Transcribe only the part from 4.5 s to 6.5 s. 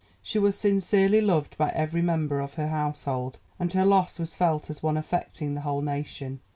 as one affecting the whole nation.